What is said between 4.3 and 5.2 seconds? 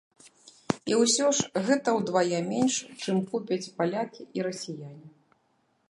і расіяне.